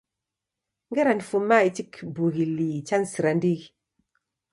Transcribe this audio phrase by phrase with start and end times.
[0.89, 3.67] Ngera nifuma ichi kibughi lii chanisira ndighi